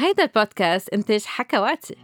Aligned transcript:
هيدا 0.00 0.22
البودكاست 0.22 0.88
إنتاج 0.88 1.24
حكواتي. 1.24 1.96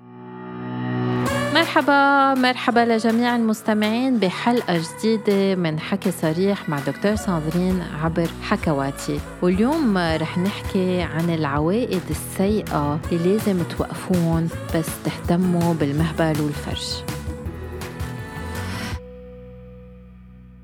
مرحبا 1.54 2.34
مرحبا 2.34 2.80
لجميع 2.80 3.36
المستمعين 3.36 4.18
بحلقة 4.18 4.80
جديدة 4.98 5.54
من 5.54 5.80
حكي 5.80 6.10
صريح 6.10 6.68
مع 6.68 6.78
دكتور 6.78 7.15
ساندرين 7.15 7.83
عبر 8.02 8.29
حكواتي. 8.43 9.20
واليوم 9.43 9.98
رح 9.98 10.38
نحكي 10.38 11.02
عن 11.02 11.30
العوائد 11.30 12.02
السيئة 12.11 13.00
اللي 13.12 13.32
لازم 13.32 13.62
توقفون 13.62 14.49
بس 14.75 15.03
تهتموا 15.05 15.75
بالمهبل 15.75 16.41
والفرش 16.41 17.15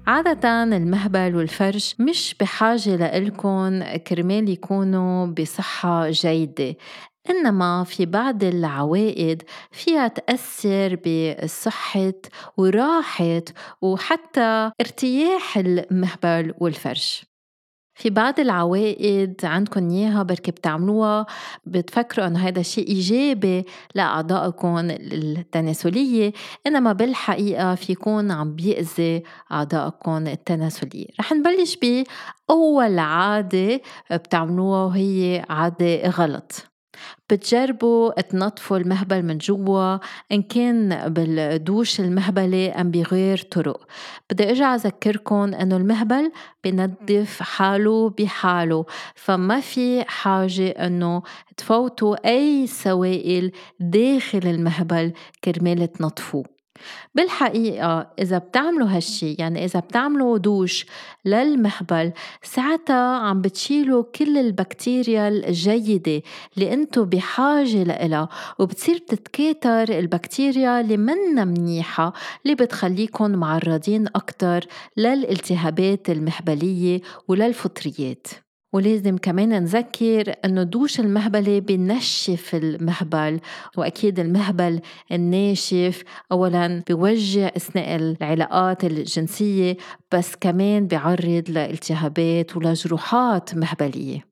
عادة 0.07 0.62
المهبل 0.62 1.37
والفرش 1.37 1.97
مش 1.99 2.35
بحاجة 2.41 2.97
لإلكن 2.97 3.99
كرمال 4.07 4.49
يكونوا 4.49 5.27
بصحة 5.27 6.11
جيدة. 6.11 6.77
إنما 7.31 7.85
في 7.85 8.07
بعض 8.07 8.45
العوائد 8.45 9.43
فيها 9.71 10.09
تأثر 10.09 10.97
بصحة 10.97 12.12
وراحة 12.57 13.43
وحتى 13.83 14.71
ارتياح 14.80 15.57
المهبل 15.59 16.55
والفرش. 16.59 17.30
في 17.95 18.11
بعض 18.11 18.41
العوائد 18.41 19.41
عندكم 19.45 19.91
إياها 19.91 20.23
بركي 20.23 20.51
بتعملوها 20.51 21.27
بتفكروا 21.65 22.27
إنه 22.27 22.38
هذا 22.48 22.62
شيء 22.62 22.88
إيجابي 22.88 23.65
لأعضائكم 23.95 24.79
التناسلية 24.91 26.33
إنما 26.66 26.93
بالحقيقة 26.93 27.74
في 27.74 27.93
يكون 27.93 28.30
عم 28.30 28.55
بيأذي 28.55 29.23
أعضائكم 29.52 30.27
التناسلية. 30.27 31.07
رح 31.21 31.33
نبلش 31.33 31.77
بأول 31.77 32.99
عادة 32.99 33.80
بتعملوها 34.12 34.85
وهي 34.85 35.45
عادة 35.51 36.10
غلط. 36.10 36.70
بتجربوا 37.30 38.20
تنظفوا 38.20 38.77
المهبل 38.77 39.22
من 39.22 39.38
جوا 39.38 39.98
إن 40.32 40.42
كان 40.42 41.09
بالدوش 41.09 42.01
المهبلة 42.01 42.80
أم 42.80 42.90
بغير 42.90 43.38
طرق. 43.38 43.87
بدي 44.30 44.48
أرجع 44.48 44.74
أذكركم 44.74 45.54
إنه 45.54 45.76
المهبل 45.76 46.32
بنظف 46.65 47.42
حاله 47.42 48.10
بحاله 48.10 48.84
فما 49.15 49.60
في 49.60 50.04
حاجة 50.04 50.68
إنه 50.68 51.23
تفوتوا 51.57 52.29
أي 52.29 52.66
سوائل 52.66 53.52
داخل 53.80 54.40
المهبل 54.45 55.12
كرمال 55.45 55.92
تنظفوه. 55.92 56.60
بالحقيقة 57.14 58.10
إذا 58.18 58.38
بتعملوا 58.38 58.88
هالشي 58.88 59.34
يعني 59.38 59.64
إذا 59.64 59.80
بتعملوا 59.80 60.38
دوش 60.38 60.86
للمهبل 61.24 62.12
ساعتها 62.42 63.16
عم 63.16 63.40
بتشيلوا 63.40 64.03
كل 64.14 64.38
البكتيريا 64.38 65.28
الجيدة 65.28 66.22
اللي 66.56 66.72
انتو 66.72 67.04
بحاجة 67.04 67.82
لإلها 67.82 68.28
وبتصير 68.58 68.97
بتتكاثر 68.97 69.98
البكتيريا 69.98 70.81
اللي 70.81 70.97
منا 70.97 71.44
منيحة 71.44 72.12
اللي 72.44 72.54
بتخليكم 72.54 73.31
معرضين 73.31 74.06
أكتر 74.06 74.64
للالتهابات 74.97 76.10
المهبلية 76.10 77.00
وللفطريات. 77.28 78.26
ولازم 78.72 79.19
كمان 79.19 79.49
نذكر 79.49 80.34
إنه 80.44 80.62
دوش 80.62 81.00
المهبلة 81.00 81.59
بنشف 81.59 82.54
المهبل 82.54 83.41
وأكيد 83.76 84.21
المهبل 84.21 84.81
الناشف 85.12 86.03
اولا 86.32 86.82
بوجع 86.88 87.50
أثناء 87.56 87.97
العلاقات 87.97 88.84
الجنسية 88.84 89.76
بس 90.12 90.37
كمان 90.41 90.87
بيعرض 90.87 91.44
لالتهابات 91.48 92.56
ولجروحات 92.56 93.54
مهبلية. 93.54 94.31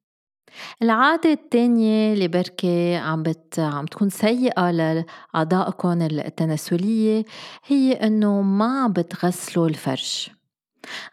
العادة 0.83 1.33
الثانية 1.33 2.13
اللي 2.13 2.29
بركي 2.29 2.97
عم 2.97 3.23
بت 3.23 3.59
عم 3.59 3.87
تكون 3.87 4.11
سيئة 4.11 4.71
لأعضائكم 4.71 6.03
التناسلية 6.03 7.25
هي 7.67 7.93
إنه 7.93 8.43
ما 8.43 8.89
بتغسلوا 8.89 9.69
الفرش. 9.69 10.38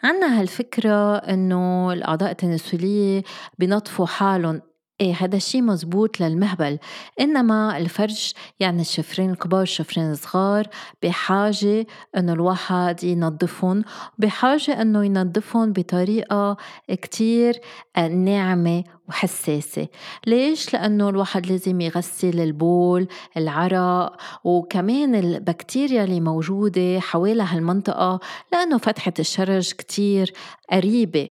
عنا 0.03 0.41
هالفكرة 0.41 1.15
إنه 1.15 1.93
الأعضاء 1.93 2.31
التناسلية 2.31 3.23
بنطفوا 3.59 4.05
حالهم. 4.05 4.61
إيه 5.01 5.13
هذا 5.13 5.35
الشيء 5.35 5.61
مزبوط 5.61 6.19
للمهبل. 6.19 6.79
إنما 7.19 7.77
الفرج 7.77 8.33
يعني 8.59 8.81
الشفرين 8.81 9.29
الكبار 9.29 9.61
الشفرين 9.61 10.11
الصغار 10.11 10.67
بحاجة 11.03 11.85
إنه 12.17 12.33
الواحد 12.33 13.03
ينظفهم 13.03 13.83
بحاجة 14.17 14.81
إنه 14.81 15.05
ينظفهم 15.05 15.73
بطريقة 15.73 16.57
كتير 16.87 17.59
ناعمة 17.97 18.83
وحساسة. 19.09 19.87
ليش؟ 20.27 20.73
لأنه 20.73 21.09
الواحد 21.09 21.47
لازم 21.47 21.81
يغسل 21.81 22.39
البول 22.39 23.07
العرق 23.37 24.17
وكمان 24.43 25.15
البكتيريا 25.15 26.03
اللي 26.03 26.19
موجودة 26.19 26.99
حوالي 26.99 27.43
هالمنطقة 27.43 28.19
لأنه 28.51 28.77
فتحة 28.77 29.13
الشرج 29.19 29.71
كتير 29.71 30.33
قريبة. 30.71 31.27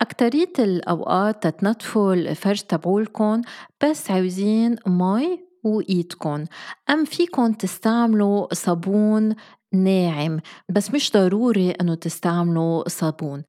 أكترية 0.00 0.52
الأوقات 0.58 1.42
تتنظفوا 1.46 2.14
الفرج 2.14 2.60
تبعولكن 2.60 3.42
بس 3.84 4.10
عاوزين 4.10 4.76
مي 4.86 5.48
وإيدكن. 5.64 6.46
أم 6.90 7.04
فيكن 7.04 7.56
تستعملوا 7.56 8.54
صابون 8.54 9.34
ناعم 9.72 10.40
بس 10.68 10.90
مش 10.94 11.12
ضروري 11.12 11.70
إنه 11.70 11.94
تستعملوا 11.94 12.88
صابون. 12.88 13.44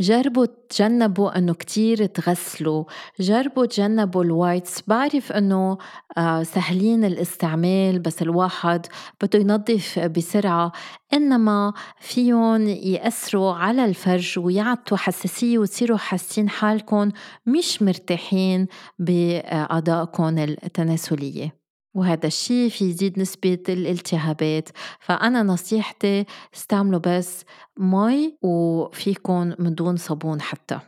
جربوا 0.00 0.46
تجنبوا 0.68 1.38
إنه 1.38 1.54
كتير 1.54 2.06
تغسلوا. 2.06 2.84
جربوا 3.20 3.66
تجنبوا 3.66 4.24
ال 4.24 4.32
wipes. 4.32 4.82
بعرف 4.86 5.32
إنه 5.32 5.78
آه، 6.18 6.42
سهلين 6.42 7.04
الاستعمال 7.04 7.98
بس 7.98 8.22
الواحد 8.22 8.86
بده 9.22 9.38
ينظف 9.38 9.98
بسرعة. 9.98 10.72
إنما 11.12 11.72
فيهم 12.00 12.68
يأثروا 12.68 13.52
على 13.52 13.84
الفرج 13.84 14.38
ويعطوا 14.38 14.96
حساسية 14.96 15.58
وتصيروا 15.58 15.98
حاسين 15.98 16.48
حالكم 16.48 17.10
مش 17.46 17.82
مرتاحين 17.82 18.66
بأعضائكم 18.98 20.38
التناسلية. 20.38 21.65
وهذا 21.96 22.26
الشيء 22.26 22.68
في 22.70 22.84
يزيد 22.84 23.18
نسبة 23.18 23.62
الالتهابات. 23.68 24.68
فأنا 25.00 25.42
نصيحتي 25.42 26.24
استعملوا 26.54 27.00
بس 27.06 27.44
مي 27.78 28.38
وفيكن 28.42 29.54
من 29.58 29.74
دون 29.74 29.96
صابون 29.96 30.40
حتى. 30.40 30.78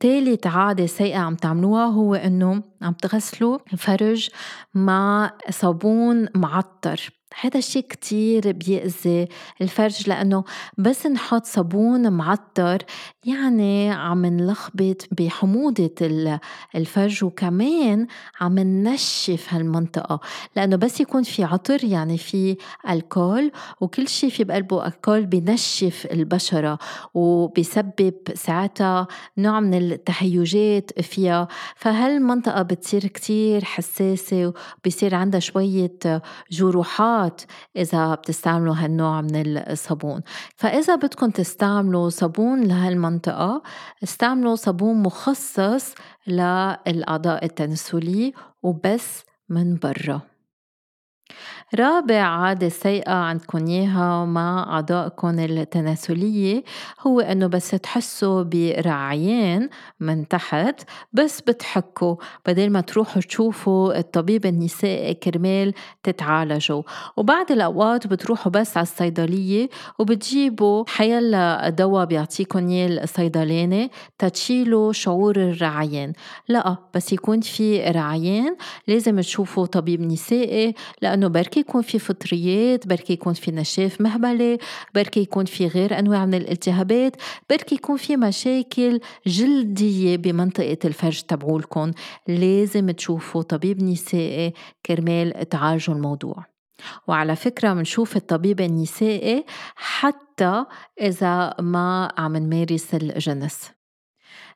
تالت 0.00 0.46
عادة 0.46 0.86
سيئة 0.86 1.18
عم 1.18 1.34
تعملوها 1.34 1.84
هو 1.84 2.14
إنه 2.14 2.62
عم 2.82 2.92
تغسلوا 2.92 3.58
الفرج 3.72 4.30
مع 4.74 5.32
صابون 5.50 6.28
معطر. 6.34 7.10
هذا 7.40 7.58
الشيء 7.58 7.82
كتير 7.82 8.52
بيأذي 8.52 9.28
الفرج 9.60 10.08
لأنه 10.08 10.44
بس 10.78 11.06
نحط 11.06 11.44
صابون 11.44 12.12
معطر 12.12 12.82
يعني 13.24 13.90
عم 13.90 14.26
نلخبط 14.26 15.08
بحموضة 15.12 15.90
الفرج 16.74 17.24
وكمان 17.24 18.06
عم 18.40 18.58
ننشف 18.58 19.46
هالمنطقة 19.50 20.20
لأنه 20.56 20.76
بس 20.76 21.00
يكون 21.00 21.22
في 21.22 21.44
عطر 21.44 21.84
يعني 21.84 22.18
في 22.18 22.56
الكول 22.90 23.52
وكل 23.80 24.08
شيء 24.08 24.30
في 24.30 24.44
بقلبه 24.44 24.86
الكول 24.86 25.26
بنشف 25.26 26.06
البشرة 26.12 26.78
وبيسبب 27.14 28.14
ساعتها 28.34 29.06
نوع 29.38 29.60
من 29.60 29.74
التهيجات 29.74 31.00
فيها. 31.00 31.48
فهالمنطقة 31.76 32.62
بتصير 32.62 33.06
كتير 33.06 33.64
حساسة 33.64 34.52
وبصير 34.84 35.14
عندها 35.14 35.40
شوية 35.40 36.22
جروحات 36.50 37.25
مرات 37.26 37.42
إذا 37.76 38.14
بتستعملوا 38.14 38.74
هالنوع 38.74 39.20
من 39.20 39.58
الصابون. 39.58 40.20
فإذا 40.56 40.94
بدكم 40.94 41.30
تستعملوا 41.30 42.08
صابون 42.08 42.60
لهالمنطقة 42.64 43.62
استعملوا 44.02 44.56
صابون 44.56 45.02
مخصص 45.02 45.94
للأعضاء 46.26 47.44
التناسلية 47.44 48.32
وبس 48.62 49.24
من 49.48 49.76
برا. 49.76 50.20
رابع 51.74 52.20
عادة 52.20 52.68
سيئة 52.68 53.12
عندكم 53.12 53.66
إياها 53.66 54.24
مع 54.24 54.66
أعضائكم 54.72 55.38
التناسلية 55.38 56.64
هو 57.06 57.20
إنه 57.20 57.46
بس 57.46 57.70
تحسوا 57.70 58.42
برعيان 58.42 59.68
من 60.00 60.28
تحت 60.28 60.80
بس 61.12 61.40
بتحكوا 61.40 62.16
بدل 62.46 62.70
ما 62.70 62.80
تروحوا 62.80 63.22
تشوفوا 63.22 63.98
الطبيب 63.98 64.46
النسائي 64.46 65.14
كرمال 65.14 65.74
تتعالجوا. 66.02 66.82
وبعد 67.16 67.52
الأوقات 67.52 68.06
بتروحوا 68.06 68.52
بس 68.52 68.76
على 68.76 68.82
الصيدلية 68.86 69.68
وبتجيبوا 69.98 70.84
حيلا 70.88 71.68
دواء 71.68 72.04
بيعطيكم 72.04 72.68
إياه 72.68 73.04
الصيدلاني 73.04 73.90
تتشيلوا 74.18 74.92
شعور 74.92 75.36
الرعيان 75.36 76.12
لا 76.48 76.76
بس 76.94 77.12
يكون 77.12 77.40
في 77.40 77.80
رعيان 77.90 78.56
لازم 78.88 79.20
تشوفوا 79.20 79.66
طبيب 79.66 80.00
نسائي 80.00 80.74
لأنه 81.02 81.28
بركي 81.28 81.55
بركي 81.56 81.68
يكون 81.68 81.82
في 81.82 81.98
فطريات 81.98 82.86
بركي 82.86 83.12
يكون 83.12 83.32
في 83.32 83.50
نشاف 83.50 84.00
مهبلة 84.00 84.58
بركي 84.94 85.20
يكون 85.20 85.44
في 85.44 85.66
غير 85.66 85.98
أنواع 85.98 86.26
من 86.26 86.34
الالتهابات 86.34 87.16
بركي 87.50 87.74
يكون 87.74 87.96
في 87.96 88.16
مشاكل 88.16 89.00
جلدية 89.26 90.16
بمنطقة 90.16 90.78
الفرج 90.84 91.20
تبعولكم 91.20 91.90
لازم 92.28 92.90
تشوفوا 92.90 93.42
طبيب 93.42 93.82
نسائي 93.82 94.52
كرمال 94.86 95.48
تعالجوا 95.48 95.94
الموضوع. 95.94 96.44
وعلى 97.08 97.36
فكرة 97.36 97.74
منشوف 97.74 98.16
الطبيب 98.16 98.60
النسائي 98.60 99.44
حتى 99.76 100.64
إذا 101.00 101.54
ما 101.60 102.12
عم 102.18 102.36
نمارس 102.36 102.94
الجنس. 102.94 103.75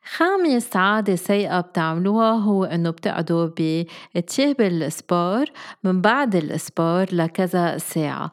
خامس 0.05 0.76
عادة 0.76 1.17
سيئة 1.17 1.61
بتعملوها 1.61 2.32
هو 2.32 2.64
إنه 2.64 2.91
بتقعدوا 2.91 3.47
بتياب 3.47 4.61
السبار 4.61 5.47
من 5.85 6.00
بعد 6.00 6.37
السبار 6.37 7.08
لكذا 7.12 7.79
ساعة. 7.79 8.31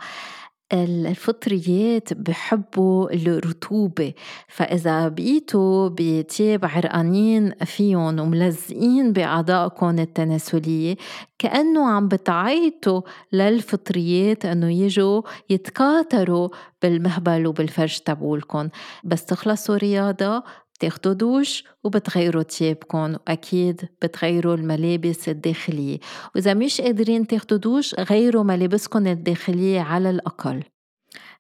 الفطريات 0.74 2.14
بحبوا 2.14 3.12
الرطوبة 3.14 4.14
فإذا 4.48 5.08
بقيتوا 5.08 5.90
بتياب 5.94 6.66
عرقانين 6.66 7.54
فيهم 7.66 8.20
وملزقين 8.20 9.14
بأعضائكم 9.14 10.00
التناسلية 10.00 10.96
كأنه 11.40 11.90
عم 11.90 12.08
بتعيطوا 12.08 13.02
للفطريات 13.34 14.46
إنه 14.46 14.72
يجوا 14.72 15.22
يتكاثروا 15.50 16.50
بالمهبل 16.82 17.48
وبالفرج 17.48 17.98
تبعولكم. 18.00 18.70
بس 19.04 19.26
تخلصوا 19.26 19.78
رياضة 19.78 20.44
بتاخدوا 20.78 21.14
دوش 21.14 21.64
وبتغيروا 21.84 22.44
تيابكم. 22.44 23.14
وأكيد 23.14 23.90
بتغيروا 24.02 24.56
الملابس 24.56 25.30
الداخلية. 25.30 26.00
وإذا 26.36 26.54
مش 26.54 26.82
قادرين 26.82 27.28
تاخدوا 27.28 27.58
دوش 27.58 27.96
غيروا 27.96 28.44
ملابسكم 28.44 29.08
الداخلية 29.08 29.82
على 29.82 30.10
الأقل. 30.10 30.64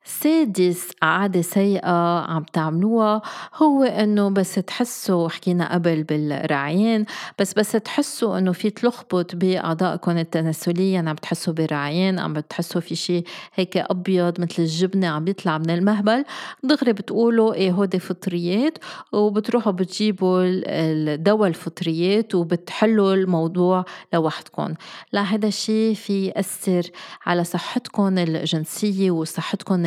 سادس 0.07 0.91
عادة 1.01 1.41
سيئة 1.41 2.19
عم 2.19 2.43
تعملوها. 2.53 3.21
هو 3.55 3.83
إنه 3.83 4.29
بس 4.29 4.55
تحسوا 4.55 5.29
حكينا 5.29 5.73
قبل 5.73 6.03
بالرعيان 6.03 7.05
بس 7.39 7.53
بس 7.53 7.71
تحسوا 7.71 8.37
إنه 8.37 8.51
في 8.51 8.69
تلخبط 8.69 9.35
بأعضائكم 9.35 10.17
التناسلية 10.17 10.99
عم 10.99 11.13
بتحسوا 11.13 11.53
برعيان 11.53 12.19
عم 12.19 12.33
بتحسوا 12.33 12.81
في 12.81 12.95
شيء 12.95 13.23
هيك 13.55 13.77
أبيض 13.77 14.41
مثل 14.41 14.55
الجبنة 14.63 15.07
عم 15.07 15.23
بيطلع 15.23 15.57
من 15.57 15.69
المهبل. 15.69 16.25
دغري 16.63 16.93
بتقولوا 16.93 17.53
إيه 17.53 17.71
هودي 17.71 17.99
فطريات 17.99 18.77
وبتروحوا 19.11 19.71
بتجيبوا 19.71 20.41
الدواء 20.43 21.49
الفطريات 21.49 22.35
وبتحلوا 22.35 23.13
الموضوع 23.13 23.85
لوحدكم. 24.13 24.73
لا 25.13 25.21
هذا 25.21 25.47
الشيء 25.47 25.95
في 25.95 26.25
يأثر 26.25 26.83
على 27.25 27.43
صحتكم 27.43 28.17
الجنسية 28.17 29.11
وصحتكم 29.11 29.85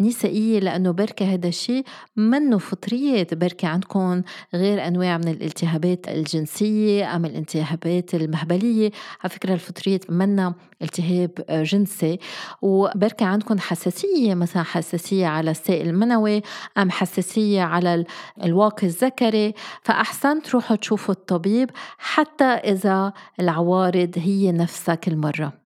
النسائية 0.00 0.60
لأنه 0.60 0.90
بركة 0.90 1.34
هذا 1.34 1.48
الشيء 1.48 1.84
منه 2.16 2.58
فطريات 2.58 3.34
بركة 3.34 3.68
عندكم 3.68 4.22
غير 4.54 4.86
أنواع 4.86 5.18
من 5.18 5.28
الالتهابات 5.28 6.08
الجنسية 6.08 7.16
أم 7.16 7.24
الالتهابات 7.24 8.14
المهبلية. 8.14 8.90
على 9.20 9.30
فكرة 9.30 9.54
الفطريات 9.54 10.10
منا 10.10 10.54
التهاب 10.82 11.30
جنسي. 11.50 12.18
وبركة 12.62 13.26
عندكم 13.26 13.58
حساسية 13.58 14.34
مثلا 14.34 14.62
حساسية 14.62 15.26
على 15.26 15.50
السائل 15.50 15.88
المنوي 15.88 16.42
أم 16.78 16.90
حساسية 16.90 17.62
على 17.62 18.04
الواقي 18.44 18.86
الذكري. 18.86 19.54
فأحسن 19.82 20.42
تروحوا 20.42 20.76
تشوفوا 20.76 21.14
الطبيب 21.14 21.70
حتى 21.98 22.44
إذا 22.44 23.12
العوارض 23.40 24.12
هي 24.16 24.52
نفسها 24.52 24.94
كل 24.94 25.16
مرة. 25.16 25.69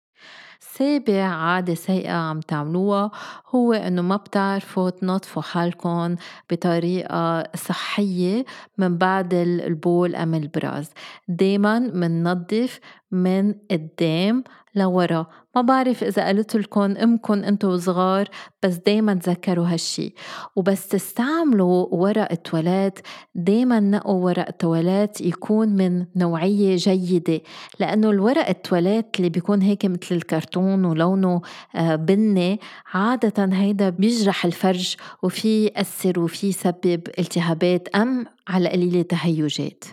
سابع 0.80 1.24
عادة 1.24 1.74
سيئة 1.74 2.12
عم 2.14 2.40
تعملوها 2.40 3.12
هو 3.56 3.74
إنه 3.74 4.02
ما 4.02 4.16
بتعرفوا 4.16 4.90
تنظفوا 4.90 5.42
حالكم 5.42 6.16
بطريقة 6.52 7.44
صحية 7.56 8.46
من 8.78 8.98
بعد 8.98 9.34
البول 9.34 10.16
أم 10.16 10.34
البراز. 10.34 10.90
دايما 11.28 11.80
مننظف 11.80 12.80
من 13.12 13.56
قدام 13.72 14.44
لورا. 14.76 15.26
ما 15.56 15.62
بعرف 15.62 16.04
إذا 16.04 16.28
قلت 16.28 16.56
لكم 16.56 16.82
أمكم 16.82 17.34
أنتوا 17.34 17.78
صغار 17.78 18.30
بس 18.64 18.76
دايما 18.76 19.14
تذكروا 19.14 19.68
هالشي. 19.68 20.14
وبس 20.56 20.88
تستعملوا 20.88 21.88
ورق 21.92 22.32
التواليت 22.32 23.00
دايما 23.36 23.80
نقوا 23.80 24.26
ورق 24.26 24.48
التواليت 24.48 25.22
يكون 25.22 25.70
من 25.70 26.06
نوعية 26.16 26.76
جيدة. 26.76 27.42
لأنه 27.80 28.10
الورق 28.10 28.50
التواليت 28.50 29.06
اللي 29.18 29.30
بيكون 29.30 29.62
هيك 29.62 29.86
مثل 29.86 30.16
الكرتون 30.16 30.86
ولونه 30.86 31.42
آه، 31.76 31.96
بني 31.96 32.60
عادة 32.94 33.46
هيدا 33.54 33.90
بيجرح 33.90 34.46
الفرج 34.46 34.96
وفي 35.24 35.66
يأثر 35.66 36.20
وفي 36.20 36.48
يسبب 36.48 37.02
التهابات 37.20 37.88
أم 37.88 38.26
على 38.48 38.70
قليلة 38.70 39.02
تهيجات. 39.02 39.84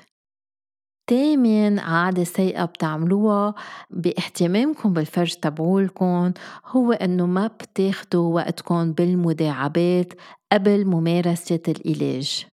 تامن 1.06 1.78
عادة 1.78 2.24
سيئة 2.24 2.64
بتعملوها 2.64 3.54
باهتمامكم 3.90 4.92
بالفرج 4.92 5.34
تبعولكم 5.34 6.32
هو 6.66 6.92
إنه 6.92 7.26
ما 7.26 7.46
بتاخدوا 7.46 8.34
وقتكم 8.34 8.92
بالمداعبات 8.92 10.12
قبل 10.52 10.86
ممارسة 10.86 11.60
العلاج. 11.68 12.46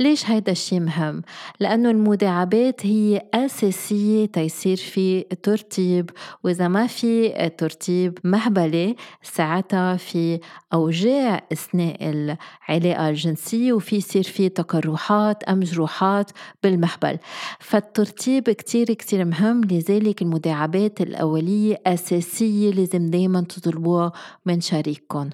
ليش 0.00 0.30
هيدا 0.30 0.52
الشي 0.52 0.80
مهم؟ 0.80 1.22
لأنه 1.60 1.90
المداعبات 1.90 2.86
هي 2.86 3.22
أساسية 3.34 4.26
تيصير 4.26 4.76
في 4.76 5.22
ترتيب 5.22 6.10
وإذا 6.44 6.68
ما 6.68 6.86
في 6.86 7.28
ترتيب 7.58 8.18
مهبلة 8.24 8.94
ساعتها 9.22 9.96
في 9.96 10.40
أوجاع 10.72 11.46
أثناء 11.52 11.96
العلاقة 12.00 13.08
الجنسية 13.08 13.72
وفي 13.72 13.96
يصير 13.96 14.22
في 14.22 14.48
تقرحات 14.48 15.44
أم 15.44 15.60
جروحات 15.60 16.30
بالمهبل. 16.62 17.18
فالترتيب 17.60 18.50
كتير 18.50 18.86
كتير 18.86 19.24
مهم. 19.24 19.64
لذلك 19.64 20.22
المداعبات 20.22 21.00
الأولية 21.00 21.80
أساسية 21.86 22.70
لازم 22.70 23.10
دايما 23.10 23.40
تطلبوها 23.40 24.12
من 24.46 24.60
شريككم. 24.60 25.30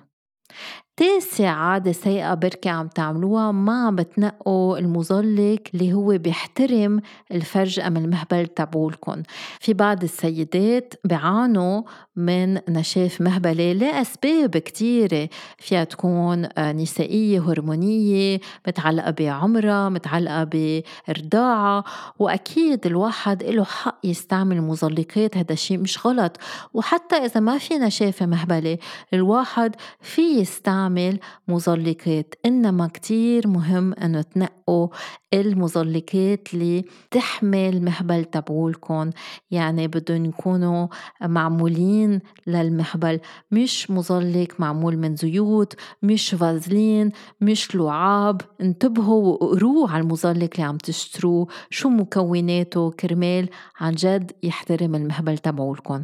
تاسع 1.00 1.48
عادة 1.48 1.92
سيئة 1.92 2.34
بركي 2.34 2.68
عم 2.68 2.88
تعملوها 2.88 3.52
ما 3.52 3.86
عم 3.86 3.96
بتنقوا 3.96 4.78
المظلك 4.78 5.70
اللي 5.74 5.92
هو 5.92 6.18
بيحترم 6.18 7.00
الفرج 7.32 7.80
أم 7.80 7.96
المهبل 7.96 8.46
تبعولكم 8.46 9.22
في 9.60 9.72
بعض 9.72 10.02
السيدات 10.02 10.94
بيعانوا 11.04 11.82
من 12.16 12.58
نشاف 12.68 13.20
مهبلة 13.20 13.72
لأسباب 13.72 14.56
كتيرة. 14.56 15.28
فيها 15.58 15.84
تكون 15.84 16.48
آه، 16.58 16.72
نسائية 16.72 17.40
هرمونية 17.40 18.40
متعلقة 18.68 19.10
بعمرها 19.10 19.88
متعلقة 19.88 20.82
برضاعة 21.08 21.84
وأكيد 22.18 22.86
الواحد 22.86 23.42
له 23.42 23.64
حق 23.64 23.98
يستعمل 24.04 24.62
مظلقات 24.62 25.36
هذا 25.36 25.52
الشيء 25.52 25.78
مش 25.78 26.06
غلط. 26.06 26.36
وحتى 26.74 27.16
إذا 27.16 27.40
ما 27.40 27.58
في 27.58 27.78
نشافة 27.78 28.26
مهبلة 28.26 28.78
الواحد 29.14 29.76
في 30.00 30.22
يستعمل 30.22 30.89
نستعمل 30.90 31.18
مظلقات 31.48 32.34
إنما 32.46 32.86
كتير 32.86 33.48
مهم 33.48 33.94
أنه 33.94 34.22
تنقوا 34.22 34.88
المظلقات 35.34 36.54
اللي 36.54 36.84
تحمي 37.10 37.68
المهبل 37.68 38.24
تبعولكم 38.24 39.10
يعني 39.50 39.88
بدهم 39.88 40.24
يكونوا 40.24 40.86
معمولين 41.22 42.20
للمهبل 42.46 43.20
مش 43.50 43.90
مظلق 43.90 44.48
معمول 44.58 44.96
من 44.96 45.16
زيوت 45.16 45.74
مش 46.02 46.34
فازلين 46.34 47.10
مش 47.40 47.74
لعاب. 47.76 48.40
انتبهوا 48.60 49.32
وقروا 49.32 49.88
على 49.88 50.02
المظلق 50.02 50.50
اللي 50.54 50.66
عم 50.66 50.76
تشتروه 50.76 51.46
شو 51.70 51.88
مكوناته؟ 51.88 52.90
كرمال 52.90 53.48
عن 53.80 53.92
جد 53.92 54.32
يحترم 54.42 54.94
المهبل 54.94 55.38
تبعولكم 55.38 56.02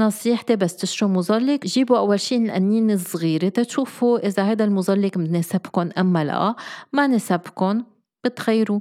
نصيحتي 0.00 0.56
بس 0.56 0.76
تشتروا 0.76 1.10
مزلق 1.10 1.60
جيبوا 1.64 1.98
أول 1.98 2.20
شي 2.20 2.36
القنينة 2.36 2.92
الصغيرة 2.92 3.48
تشوفوا 3.48 4.26
إذا 4.26 4.42
هذا 4.42 4.64
المزلق 4.64 5.16
مناسبكن 5.16 5.92
أم 5.92 6.18
لا. 6.18 6.54
ما 6.92 7.06
ناسبكن 7.06 7.84
بتغيروا 8.24 8.80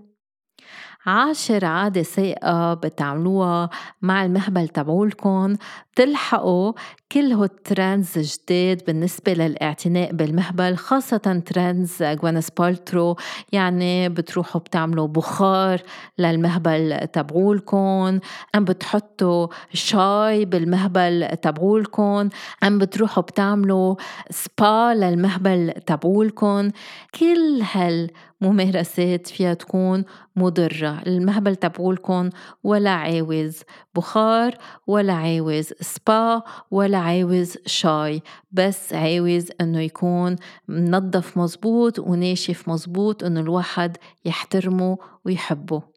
عاشر 1.06 1.66
عادة 1.66 2.04
سيئة 2.04 2.74
بتعملوها 2.74 3.70
مع 4.02 4.26
المهبل 4.26 4.68
تبعولكن 4.68 5.58
بتلحقوا 5.94 6.74
كل 7.12 7.34
هو 7.34 7.44
ال 7.44 7.54
trends 7.54 8.20
جداد 8.20 8.82
بالنسبة 8.88 9.34
للاعتناء 9.34 10.12
بالمهبل 10.14 10.78
خاصة 10.78 11.42
trends 11.46 12.04
غوينيث 12.04 12.50
بالترو. 12.50 13.16
يعني 13.52 14.10
بتروحوا 14.10 14.62
بتعملوا 14.62 15.08
بخار 15.08 15.82
للمهبل 16.18 17.08
تبعولكم 17.14 18.20
أم 18.56 18.66
بتحطوا 18.66 19.48
شاي 19.74 20.46
بالمهبل 20.46 21.28
تبعولكم 21.42 22.30
أم 22.64 22.78
بتروحوا 22.78 23.24
بتعملوا 23.24 23.96
سبا 24.30 24.94
للمهبل 24.94 25.74
تبعولكم 25.86 26.72
كل 27.20 27.62
هال 27.74 28.12
ممارسات 28.42 29.28
فيها 29.28 29.54
تكون 29.54 30.06
مضرة. 30.36 31.02
المهبل 31.08 31.56
تبعولكن 31.56 32.30
ولا 32.64 32.90
عاوز 32.90 33.62
بخار 33.96 34.58
ولا 34.88 35.14
عاوز 35.14 35.74
سبا 35.82 36.42
ولا 36.72 36.98
عاوز 36.98 37.58
شاي. 37.66 38.22
بس 38.52 38.94
عاوز 38.94 39.50
إنه 39.62 39.82
يكون 39.82 40.36
منظف 40.68 41.38
مزبوط 41.38 42.00
وناشف 42.00 42.70
مزبوط 42.70 43.24
إنه 43.24 43.40
الواحد 43.40 43.98
يحترمه 44.26 44.98
ويحبه. 45.26 45.97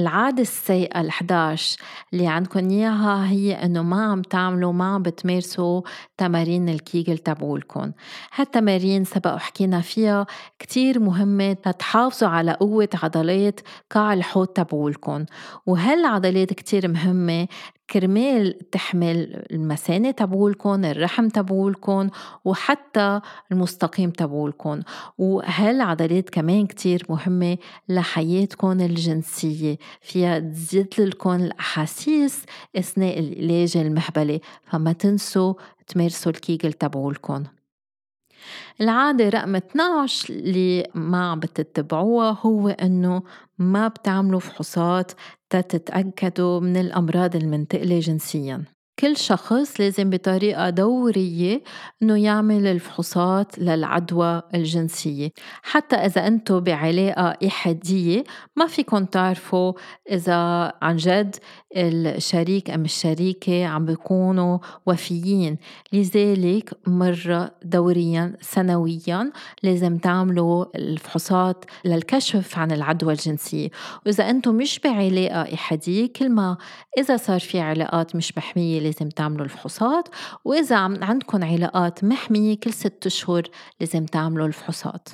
العادة 0.00 0.42
السيئة 0.42 1.02
ال11 1.02 1.60
اللي 2.12 2.26
عندكم 2.26 2.70
إياها 2.70 3.28
هي 3.28 3.54
إنه 3.54 3.82
ما 3.82 4.04
عم 4.04 4.22
تعملوا 4.22 4.72
ما 4.72 4.94
عم 4.94 5.02
بتمارسوا 5.02 5.82
تمارين 6.18 6.68
الكيجل 6.68 7.18
تبعولكم 7.18 7.92
هالتمارين 8.34 9.04
سبق 9.04 9.34
وحكينا 9.34 9.80
فيها 9.80 10.26
كتير 10.58 10.98
مهمة 10.98 11.52
تتحافظوا 11.52 12.28
على 12.28 12.52
قوة 12.52 12.88
عضلات 13.02 13.60
قاع 13.90 14.12
الحوض 14.12 14.46
تبعولكم 14.46 15.24
وهالعضلات 15.66 16.52
كتير 16.52 16.88
مهمة 16.88 17.48
كرمال 17.90 18.70
تحمل 18.70 19.44
المثانة 19.50 20.10
تبعولكن 20.10 20.84
الرحم 20.84 21.28
تبعولكن 21.28 22.10
وحتى 22.44 23.20
المستقيم 23.52 24.10
تبعولكن. 24.10 24.82
وهالعضلات 25.18 26.30
كمان 26.30 26.66
كتير 26.66 27.06
مهمة 27.08 27.58
لحياتكن 27.88 28.80
الجنسية. 28.80 29.78
فيها 30.00 30.38
تزيد 30.38 30.94
لكم 30.98 31.32
الأحاسيس 31.32 32.44
أثناء 32.76 33.18
العلاج 33.18 33.76
المهبلي 33.76 34.40
فما 34.70 34.92
تنسوا 34.92 35.54
تمارسوا 35.86 36.32
الكيجل 36.32 36.72
تبعولكن. 36.72 37.44
العادة 38.80 39.28
رقم 39.28 39.56
12 39.56 40.34
اللي 40.34 40.86
ما 40.94 41.30
عم 41.30 41.40
بتتبعوها 41.40 42.38
هو 42.42 42.68
إنه 42.68 43.22
ما 43.58 43.88
بتعملوا 43.88 44.40
فحوصات 44.40 45.12
تتأكدوا 45.56 46.60
من 46.60 46.76
الأمراض 46.76 47.36
المنتقلة 47.36 48.00
جنسياً. 48.00 48.79
كل 49.00 49.16
شخص 49.16 49.80
لازم 49.80 50.10
بطريقة 50.10 50.70
دورية 50.70 51.62
إنه 52.02 52.16
يعمل 52.16 52.66
الفحوصات 52.66 53.58
للعدوى 53.58 54.42
الجنسية. 54.54 55.32
حتى 55.62 55.96
إذا 55.96 56.26
أنتم 56.26 56.60
بعلاقة 56.60 57.46
إحادية 57.46 58.24
ما 58.56 58.66
فيكم 58.66 59.04
تعرفوا 59.04 59.72
إذا 60.10 60.72
عن 60.82 60.96
جد 60.96 61.36
الشريك 61.76 62.70
أم 62.70 62.84
الشريكة 62.84 63.66
عم 63.66 63.84
بيكونوا 63.84 64.58
وفيين. 64.86 65.58
لذلك 65.92 66.70
مرة 66.86 67.50
دوريا 67.62 68.36
سنويا 68.40 69.32
لازم 69.62 69.98
تعملوا 69.98 70.64
الفحوصات 70.76 71.64
للكشف 71.84 72.58
عن 72.58 72.72
العدوى 72.72 73.12
الجنسية. 73.12 73.68
وإذا 74.06 74.30
أنتم 74.30 74.54
مش 74.54 74.78
بعلاقة 74.78 75.54
إحادية 75.54 76.12
كل 76.12 76.28
ما 76.28 76.56
إذا 76.98 77.16
صار 77.16 77.40
في 77.40 77.60
علاقات 77.60 78.16
مش 78.16 78.38
محمية 78.38 78.89
لازم 78.90 79.08
تعملوا 79.08 79.44
الفحوصات 79.44 80.08
وإذا 80.44 80.76
عندكم 80.76 81.44
علاقات 81.44 82.04
محمية 82.04 82.56
كل 82.56 82.72
ست 82.72 83.06
أشهر 83.06 83.42
لازم 83.80 84.06
تعملوا 84.06 84.46
الفحوصات. 84.46 85.08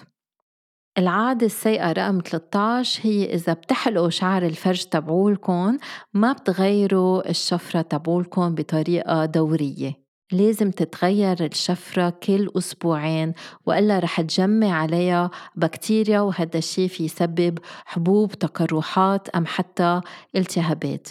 العادة 0.99 1.47
السيئة 1.47 1.93
رقم 1.93 2.21
13 2.21 3.01
هي 3.03 3.35
إذا 3.35 3.53
بتحلقوا 3.53 4.11
شعر 4.11 4.43
الفرج 4.43 4.85
تبعولكم 4.85 5.79
ما 6.15 6.33
بتغيروا 6.33 7.31
الشفرة 7.31 7.83
تبعولكم 7.83 8.55
بطريقة 8.55 9.25
دورية. 9.25 10.07
لازم 10.33 10.71
تتغير 10.71 11.45
الشفرة 11.45 12.11
كل 12.11 12.51
أسبوعين 12.59 13.33
وإلا 13.67 13.99
رح 13.99 14.21
تجمع 14.21 14.73
عليها 14.73 15.31
بكتيريا 15.57 16.21
وهذا 16.21 16.59
الشيء 16.59 16.91
يسبب 17.01 17.59
حبوب 17.85 18.33
تقرحات 18.33 19.29
أم 19.29 19.47
حتى 19.47 20.01
التهابات. 20.37 21.09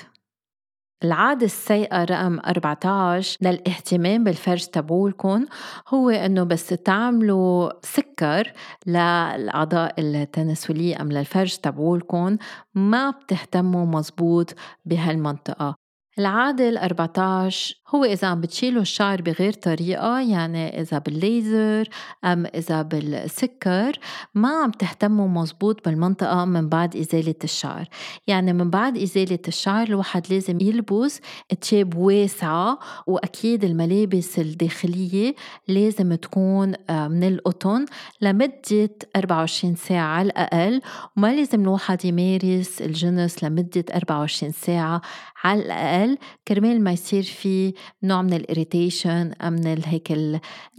العادة 1.03 1.45
السيئة 1.45 2.03
رقم 2.03 2.39
14 2.39 3.37
للاهتمام 3.41 4.23
بالفرج 4.23 4.65
تبعولكم 4.65 5.45
هو 5.87 6.09
إنه 6.09 6.43
بس 6.43 6.67
تعملوا 6.67 7.71
سكر 7.85 8.53
للأعضاء 8.87 9.93
التناسلية 9.99 11.01
أم 11.01 11.11
للفرج 11.11 11.55
تبعولكم 11.55 12.37
ما 12.75 13.09
بتهتموا 13.09 13.85
مزبوط 13.85 14.55
بهالمنطقة. 14.85 15.84
العادة 16.19 16.69
ال 16.69 16.77
14 16.77 17.75
هو 17.95 18.03
إذا 18.03 18.27
عم 18.27 18.41
بتشيلوا 18.41 18.81
الشعر 18.81 19.21
بغير 19.21 19.53
طريقة 19.53 20.19
يعني 20.19 20.81
إذا 20.81 20.97
بالليزر 20.97 21.89
أم 22.25 22.45
إذا 22.45 22.81
بالسكر 22.81 23.99
ما 24.35 24.49
عم 24.49 24.71
تهتموا 24.71 25.27
مزبوط 25.27 25.85
بالمنطقة 25.85 26.45
من 26.45 26.69
بعد 26.69 26.95
إزالة 26.95 27.35
الشعر. 27.43 27.87
يعني 28.27 28.53
من 28.53 28.69
بعد 28.69 28.97
إزالة 28.97 29.39
الشعر 29.47 29.87
الواحد 29.87 30.33
لازم 30.33 30.57
يلبس 30.61 31.21
تشاب 31.61 31.97
واسعة 31.97 32.79
وأكيد 33.07 33.63
الملابس 33.63 34.39
الداخلية 34.39 35.35
لازم 35.67 36.15
تكون 36.15 36.73
آه، 36.89 37.07
من 37.07 37.23
القطن 37.23 37.85
لمدة 38.21 38.89
24 39.15 39.75
ساعة 39.75 40.07
على 40.07 40.25
الأقل 40.25 40.81
وما 41.17 41.35
لازم 41.35 41.61
الواحد 41.61 42.05
يمارس 42.05 42.81
الجنس 42.81 43.43
لمدة 43.43 43.85
24 43.95 44.51
ساعة 44.51 45.01
على 45.43 45.61
الأقل. 45.65 46.04
كرمال 46.47 46.83
ما 46.83 46.91
يصير 46.91 47.23
في 47.23 47.73
نوع 48.03 48.21
من 48.21 48.33
الإريتيشن 48.33 49.33
أم 49.41 49.53
من 49.53 49.81
هيك 49.85 50.11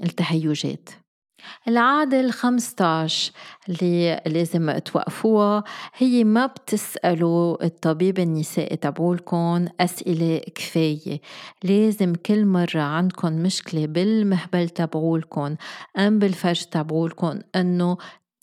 التهيجات. 0.03 0.91
العادة 1.69 2.21
ال 2.21 2.33
15 2.33 3.33
اللي 3.69 4.21
لازم 4.27 4.79
توقفوها 4.79 5.65
هي 5.95 6.25
ما 6.25 6.47
بتسألوا 6.47 7.65
الطبيب 7.65 8.19
النسائي 8.19 8.77
تبعولكم 8.77 9.67
أسئلة 9.81 10.41
كفاية. 10.55 11.21
لازم 11.65 12.15
كل 12.15 12.47
مرة 12.47 12.81
عندكم 12.81 13.33
مشكلة 13.33 13.87
بالمهبل 13.87 14.69
تبعولكم 14.69 15.57
أم 15.99 16.19
بالفرج 16.19 16.63
تبعولكم 16.63 17.41
أنه 17.57 17.97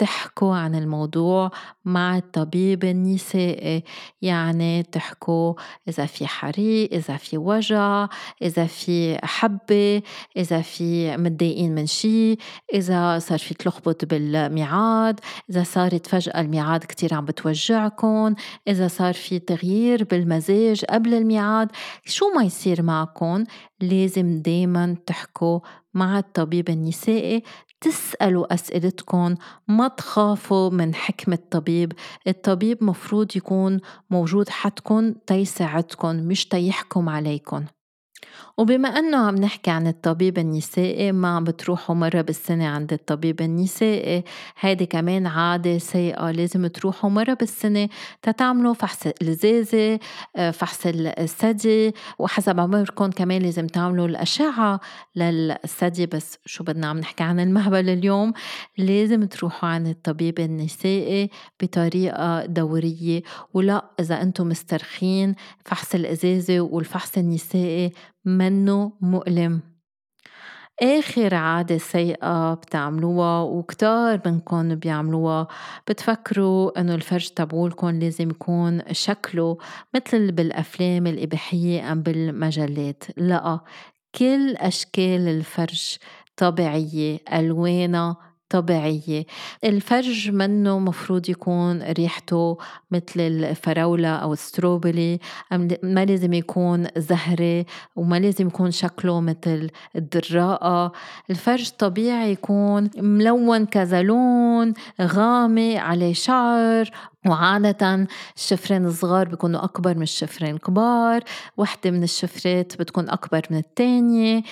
تحكوا 0.04 0.56
عن 0.56 0.76
الموضوع 0.76 1.52
مع 1.86 2.18
الطبيب 2.18 2.84
النسائي. 2.84 3.84
يعني 4.22 4.84
تحكوا 4.84 5.54
إذا 5.88 6.06
في 6.06 6.28
حريق 6.28 6.94
إذا 6.94 7.18
في 7.18 7.38
وجع 7.38 8.08
إذا 8.42 8.66
في 8.66 9.18
حبة 9.24 10.02
إذا 10.38 10.62
في 10.62 11.18
متضايقين 11.18 11.76
من 11.76 11.86
شي 11.86 12.38
إذا 12.74 13.20
صار 13.20 13.40
في 13.40 13.54
تلخبط 13.54 14.06
بالميعاد 14.06 15.20
إذا 15.50 15.64
صارت 15.64 16.08
فجأة 16.08 16.42
الميعاد 16.42 16.84
كتير 16.84 17.14
عم 17.14 17.26
بتوجعكم 17.26 18.36
إذا 18.68 18.88
صار 18.88 19.14
في 19.14 19.40
تغيير 19.40 20.04
بالمزاج 20.04 20.86
قبل 20.86 21.14
الميعاد. 21.14 21.72
شو 22.06 22.26
ما 22.36 22.44
يصير 22.44 22.82
معكم 22.82 23.44
لازم 23.80 24.42
دايما 24.42 24.96
تحكوا 25.06 25.60
مع 25.94 26.20
الطبيب 26.20 26.70
النسائي 26.70 27.44
تسألوا 27.84 28.54
أسئلتكم 28.54 29.36
ما 29.68 29.88
تخافوا 29.88 30.70
من 30.70 30.96
حكمة 30.96 31.36
الطبيب. 31.36 31.94
الطبيب 32.28 32.84
مفروض 32.84 33.38
يكون 33.38 33.80
موجود 34.10 34.50
حدكم 34.50 35.14
تيساعدكم 35.28 36.16
مش 36.16 36.46
تيحكم 36.46 37.10
عليكم. 37.10 37.66
وبما 38.58 38.90
أنه 38.90 39.18
عم 39.18 39.36
نحكي 39.36 39.72
عن 39.72 39.88
الطبيب 39.88 40.38
النسائي 40.38 41.12
ما 41.12 41.28
عم 41.28 41.44
بتروحوا 41.44 41.96
مرة 41.96 42.22
بالسنة 42.22 42.68
عند 42.68 42.94
الطبيب 42.94 43.42
النسائي؟ 43.42 44.24
هيدي 44.60 44.86
كمان 44.86 45.28
عادة 45.28 45.78
سيئة 45.78 46.32
لازم 46.32 46.68
تروحوا 46.68 47.10
مرة 47.10 47.34
بالسنة 47.34 47.90
تتعملوا 48.22 48.74
فحص 48.74 49.08
الزازة 49.22 50.00
آه، 50.36 50.52
فحص 50.52 50.82
الثدي 50.86 51.94
وحسب 52.20 52.60
عمركم 52.60 53.12
كمان 53.12 53.42
لازم 53.42 53.68
تعملوا 53.68 54.08
الأشعة 54.08 54.80
للثدي. 55.16 56.06
بس 56.06 56.38
شو 56.46 56.64
بدنا 56.64 56.88
عم 56.88 56.98
نحكي 56.98 57.24
عن 57.24 57.40
المهبل 57.40 57.90
اليوم؟ 57.90 58.34
لازم 58.78 59.24
تروحوا 59.24 59.70
عند 59.70 59.88
الطبيب 59.88 60.40
النسائي 60.40 61.30
بطريقة 61.62 62.46
دورية. 62.46 63.24
ولا 63.54 63.86
إذا 64.00 64.22
أنتم 64.22 64.48
مسترخين 64.48 65.36
فحص 65.66 65.96
الإزازة 65.96 66.60
والفحص 66.60 67.18
النسائي 67.18 67.92
منه 68.26 68.92
مؤلم. 69.02 69.62
آخر 70.82 71.36
عادة 71.36 71.78
سيئة 71.78 72.54
بتعملوها 72.54 73.42
وكتار 73.42 74.22
منكم 74.26 74.76
بيعملوها 74.76 75.48
بتفكروا 75.90 76.80
إنه 76.82 76.96
الفرج 76.96 77.30
تبعولكم 77.30 77.90
لازم 77.90 78.30
يكون 78.30 78.82
شكله 78.92 79.58
مثل 79.96 80.32
بالأفلام 80.32 81.08
الإباحية 81.08 81.92
أم 81.92 82.02
بالمجلات. 82.02 83.04
لا 83.18 83.60
كل 84.16 84.56
أشكال 84.56 85.28
الفرج 85.28 85.98
طبيعية 86.38 87.20
ألوانها 87.34 88.18
طبيعية. 88.54 89.26
الفرج 89.64 90.32
منه 90.32 90.80
مفروض 90.80 91.30
يكون 91.30 91.82
ريحته 91.82 92.58
مثل 92.92 93.20
الفراولة 93.20 94.16
أو 94.16 94.34
الستروبري 94.34 95.20
ما 95.84 96.06
لازم 96.06 96.34
يكون 96.34 96.88
زهري 96.98 97.66
وما 97.96 98.20
لازم 98.20 98.48
يكون 98.48 98.72
شكله 98.72 99.22
مثل 99.22 99.70
الدراءة. 99.96 100.92
الفرج 101.30 101.70
طبيعي 101.70 102.32
يكون 102.32 102.90
ملون 102.98 103.66
كذا 103.66 104.02
لون 104.02 104.74
غامق 105.02 105.76
عليه 105.76 106.14
شعر 106.14 106.90
وعادة 107.28 108.08
الشفرين 108.36 108.86
الصغار 108.86 109.28
بيكونوا 109.28 109.64
أكبر 109.64 109.96
من 109.96 110.02
الشفرين 110.02 110.56
الكبار 110.56 111.24
وحدة 111.58 111.92
من 111.92 112.04
الشفرات 112.04 112.80
بتكون 112.80 113.10
أكبر 113.10 113.42
من 113.52 113.58
التانية. 113.58 114.44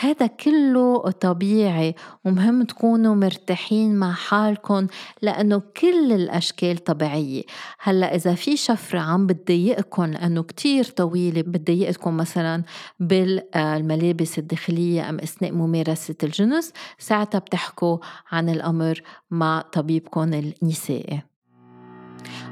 هذا 0.00 0.26
كله 0.26 1.10
طبيعي 1.10 1.94
ومهم 2.24 2.62
تكونوا 2.62 3.14
مرتاحين 3.14 3.94
مع 3.96 4.12
حالكم 4.12 4.86
لأنه 5.22 5.62
كل 5.80 6.12
الأشكال 6.12 6.84
طبيعية. 6.84 7.42
هلأ 7.80 8.14
إذا 8.14 8.34
في 8.34 8.56
شفرة 8.56 8.98
عم 8.98 9.26
بتضايقكم 9.26 10.04
لأنه 10.04 10.42
كتير 10.42 10.84
طويلة 10.84 11.42
بتضايقكم 11.42 12.16
مثلا 12.16 12.62
بالملابس 13.00 14.38
الداخلية 14.38 15.08
أم 15.08 15.18
أثناء 15.18 15.52
ممارسة 15.52 16.14
الجنس 16.22 16.72
ساعتها 16.98 17.38
بتحكوا 17.38 17.98
عن 18.32 18.48
الأمر 18.48 19.02
مع 19.30 19.60
طبيبكم 19.72 20.34
النسائي. 20.34 21.29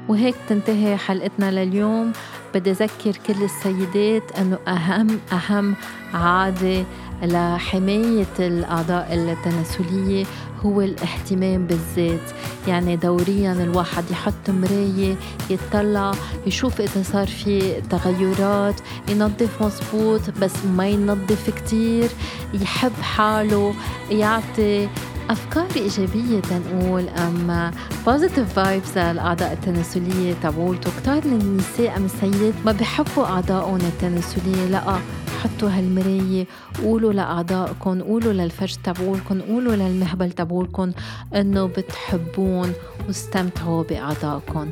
وهيك 0.07 0.35
تنتهي 0.49 0.97
حلقتنا 0.97 1.51
لليوم. 1.51 2.11
بدي 2.55 2.71
أذكر 2.71 3.17
كل 3.27 3.43
السيدات 3.43 4.31
أنه 4.31 4.57
أهم 4.67 5.19
أهم 5.33 5.75
عادة 6.13 6.83
لحماية 7.23 8.25
الأعضاء 8.39 9.13
التناسلية 9.13 10.25
هو 10.65 10.81
الاهتمام 10.81 11.67
بالذات. 11.67 12.31
يعني 12.67 12.95
دوريا 12.95 13.51
الواحد 13.51 14.03
يحط 14.11 14.49
مراية 14.49 15.15
يتطلع 15.49 16.11
يشوف 16.47 16.81
إذا 16.81 17.03
صار 17.03 17.27
في 17.27 17.81
تغيرات 17.81 18.75
ينظف 19.09 19.63
مزبوط 19.63 20.21
بس 20.41 20.65
ما 20.65 20.87
ينظف 20.87 21.49
كتير. 21.49 22.09
يحب 22.53 23.01
حاله 23.01 23.73
يعطي 24.11 24.87
أفكار 25.29 25.67
إيجابية 25.75 26.39
تنقول 26.39 27.07
أما 27.09 27.71
positive 28.05 28.53
vibes 28.53 28.97
للأعضاء 28.97 29.53
التناسلية 29.53 30.33
تبعولته 30.43 30.91
كتار 31.01 31.27
من 31.27 31.41
النساء 31.41 31.97
أم 31.97 32.05
السيدات؟ 32.05 32.53
ما 32.65 32.71
بحبوا 32.71 33.25
أعضائهم 33.25 33.75
التناسلية. 33.75 34.65
لا 34.65 34.99
حطوا 35.43 35.69
هالمراية. 35.69 36.45
قولوا 36.83 37.13
لأعضائكم 37.13 38.01
قولوا 38.01 38.33
للفرج 38.33 38.75
تبعولكم 38.83 39.41
قولوا 39.41 39.75
للمهبل 39.75 40.31
تبعولكم 40.31 40.91
إنه 41.35 41.65
بتحبون 41.65 42.73
واستمتعوا 43.07 43.83
بأعضائكم 43.83 44.67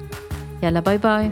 يلا 0.63 0.79
bye 0.79 0.98
bye 0.98 1.31